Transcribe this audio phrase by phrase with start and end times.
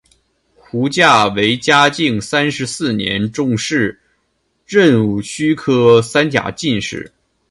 [0.55, 4.01] 胡价为嘉靖三十四年中式
[4.65, 7.11] 壬戌科三甲进士。